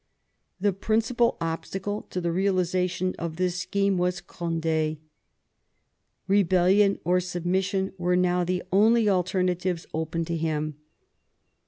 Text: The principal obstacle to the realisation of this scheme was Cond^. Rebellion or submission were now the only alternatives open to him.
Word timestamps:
The 0.59 0.73
principal 0.73 1.37
obstacle 1.39 2.07
to 2.09 2.19
the 2.19 2.31
realisation 2.31 3.13
of 3.19 3.35
this 3.35 3.57
scheme 3.57 3.99
was 3.99 4.19
Cond^. 4.19 4.97
Rebellion 6.27 6.97
or 7.03 7.19
submission 7.19 7.93
were 7.99 8.15
now 8.15 8.43
the 8.43 8.63
only 8.71 9.07
alternatives 9.07 9.85
open 9.93 10.25
to 10.25 10.35
him. 10.35 10.73